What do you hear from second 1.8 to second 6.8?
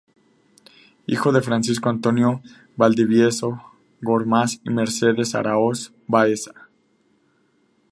Antonio Valdivieso Gormaz y Mercedes Araos Baeza.